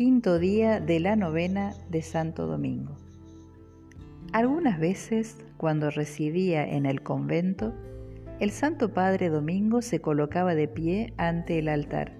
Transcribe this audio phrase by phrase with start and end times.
[0.00, 2.96] Quinto día de la novena de Santo Domingo.
[4.32, 7.74] Algunas veces, cuando residía en el convento,
[8.38, 12.14] el Santo Padre Domingo se colocaba de pie ante el altar,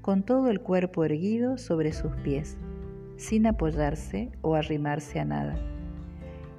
[0.00, 2.56] con todo el cuerpo erguido sobre sus pies,
[3.18, 5.58] sin apoyarse o arrimarse a nada,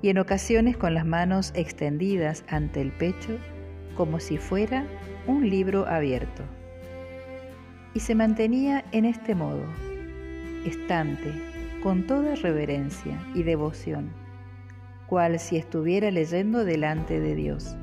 [0.03, 3.39] y en ocasiones con las manos extendidas ante el pecho,
[3.97, 4.85] como si fuera
[5.25, 6.43] un libro abierto.
[7.95, 9.63] Y se mantenía en este modo,
[10.65, 11.31] estante,
[11.81, 14.09] con toda reverencia y devoción,
[15.07, 17.75] cual si estuviera leyendo delante de Dios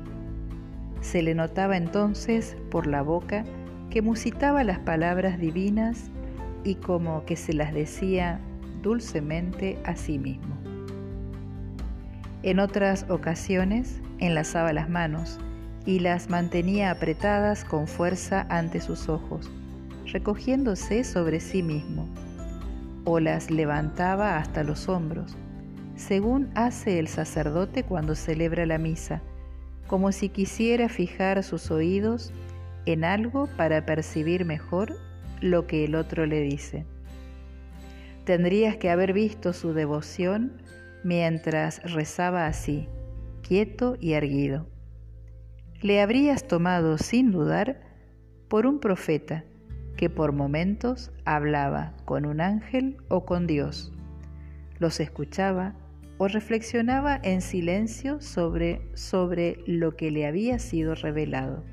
[1.01, 3.43] se le notaba entonces por la boca
[3.89, 6.09] que musitaba las palabras divinas
[6.63, 8.39] y como que se las decía
[8.81, 10.55] dulcemente a sí mismo.
[12.43, 15.39] En otras ocasiones enlazaba las manos
[15.85, 19.49] y las mantenía apretadas con fuerza ante sus ojos,
[20.05, 22.07] recogiéndose sobre sí mismo,
[23.03, 25.35] o las levantaba hasta los hombros,
[25.95, 29.21] según hace el sacerdote cuando celebra la misa,
[29.87, 32.31] como si quisiera fijar sus oídos
[32.85, 34.95] en algo para percibir mejor
[35.41, 36.85] lo que el otro le dice.
[38.25, 40.61] Tendrías que haber visto su devoción
[41.03, 42.87] mientras rezaba así,
[43.41, 44.67] quieto y erguido.
[45.81, 47.81] Le habrías tomado sin dudar
[48.47, 49.43] por un profeta
[50.01, 53.93] que por momentos hablaba con un ángel o con Dios.
[54.79, 55.75] Los escuchaba
[56.17, 61.63] o reflexionaba en silencio sobre, sobre lo que le había sido revelado.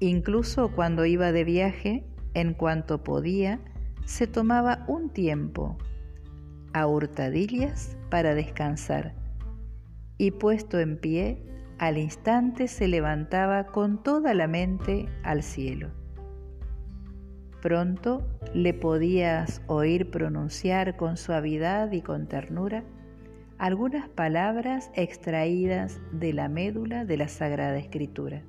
[0.00, 3.60] Incluso cuando iba de viaje, en cuanto podía,
[4.04, 5.78] se tomaba un tiempo
[6.72, 9.14] a hurtadillas para descansar
[10.18, 11.40] y puesto en pie,
[11.78, 15.92] al instante se levantaba con toda la mente al cielo.
[17.62, 22.84] Pronto le podías oír pronunciar con suavidad y con ternura
[23.58, 28.42] algunas palabras extraídas de la médula de la Sagrada Escritura.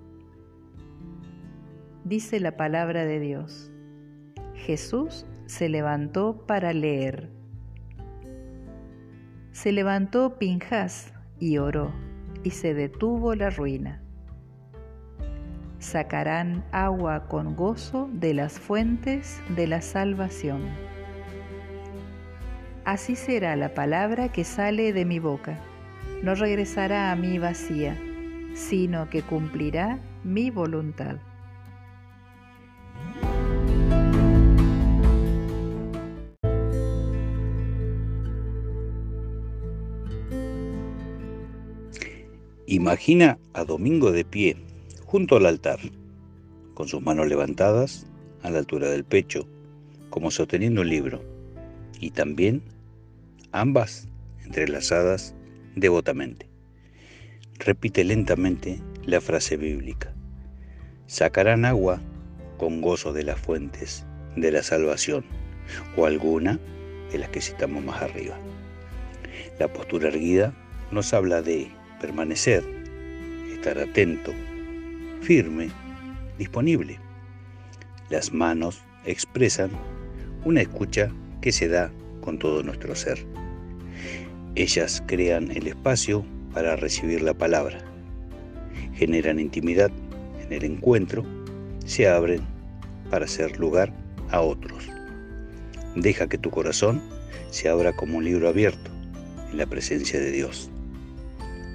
[2.04, 3.72] Dice la palabra de Dios.
[4.54, 7.30] Jesús se levantó para leer.
[9.52, 11.94] Se levantó Pinjas y oró,
[12.44, 14.04] y se detuvo la ruina
[15.80, 20.62] sacarán agua con gozo de las fuentes de la salvación.
[22.86, 25.60] Así será la palabra que sale de mi boca.
[26.24, 27.98] No regresará a mí vacía,
[28.54, 31.18] sino que cumplirá mi voluntad.
[42.66, 44.58] Imagina a Domingo de pie
[45.08, 45.80] junto al altar,
[46.74, 48.06] con sus manos levantadas
[48.44, 49.48] a la altura del pecho,
[50.10, 51.24] como sosteniendo un libro,
[52.02, 52.62] y también
[53.54, 54.10] ambas
[54.44, 55.34] entrelazadas
[55.78, 56.50] devotamente.
[57.58, 60.14] Repite lentamente la frase bíblica.
[61.06, 62.02] Sacarán agua
[62.58, 65.24] con gozo de las fuentes de la salvación,
[65.96, 66.60] o alguna
[67.14, 68.38] de las que citamos más arriba.
[69.58, 70.54] La postura erguida
[70.92, 72.66] nos habla de permanecer,
[73.54, 74.34] estar atento,
[75.28, 75.70] firme,
[76.38, 76.98] disponible.
[78.10, 79.70] Las manos expresan
[80.46, 81.12] una escucha
[81.42, 83.26] que se da con todo nuestro ser.
[84.56, 87.80] Ellas crean el espacio para recibir la palabra,
[88.94, 89.92] generan intimidad
[90.40, 91.26] en el encuentro,
[91.86, 92.40] se abren
[93.10, 93.94] para hacer lugar
[94.32, 94.88] a otros.
[95.98, 97.02] Deja que tu corazón
[97.50, 98.90] se abra como un libro abierto
[99.52, 100.72] en la presencia de Dios.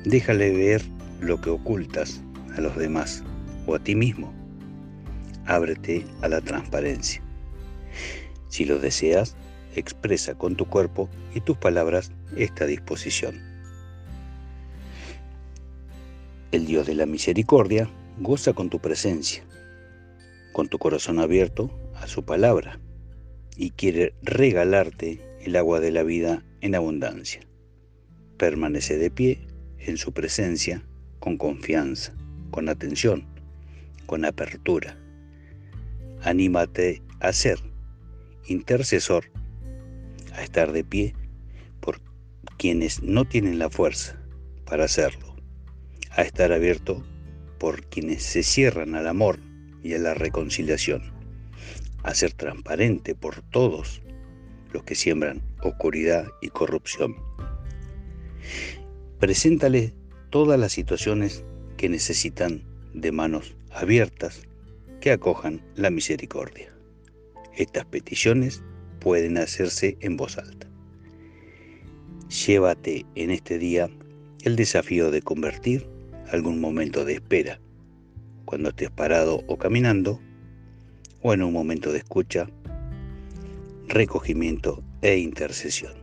[0.06, 0.80] Déjale ver
[1.20, 2.22] lo que ocultas
[2.56, 3.22] a los demás
[3.66, 4.32] o a ti mismo.
[5.46, 7.22] Ábrete a la transparencia.
[8.48, 9.36] Si lo deseas,
[9.74, 13.40] expresa con tu cuerpo y tus palabras esta disposición.
[16.50, 17.88] El Dios de la misericordia
[18.18, 19.42] goza con tu presencia,
[20.52, 22.78] con tu corazón abierto a su palabra
[23.56, 27.40] y quiere regalarte el agua de la vida en abundancia.
[28.36, 29.46] Permanece de pie
[29.78, 30.84] en su presencia
[31.20, 32.14] con confianza,
[32.50, 33.31] con atención,
[34.12, 34.94] con apertura.
[36.20, 37.58] Anímate a ser
[38.46, 39.24] intercesor,
[40.34, 41.14] a estar de pie
[41.80, 41.98] por
[42.58, 44.22] quienes no tienen la fuerza
[44.66, 45.34] para hacerlo,
[46.10, 47.02] a estar abierto
[47.58, 49.38] por quienes se cierran al amor
[49.82, 51.10] y a la reconciliación,
[52.02, 54.02] a ser transparente por todos
[54.74, 57.16] los que siembran oscuridad y corrupción.
[59.18, 59.94] Preséntale
[60.28, 61.46] todas las situaciones
[61.78, 62.62] que necesitan
[62.92, 64.42] de manos abiertas
[65.00, 66.72] que acojan la misericordia.
[67.56, 68.62] Estas peticiones
[69.00, 70.68] pueden hacerse en voz alta.
[72.46, 73.90] Llévate en este día
[74.42, 75.86] el desafío de convertir
[76.30, 77.60] algún momento de espera,
[78.44, 80.20] cuando estés parado o caminando,
[81.20, 82.48] o en un momento de escucha,
[83.86, 86.01] recogimiento e intercesión.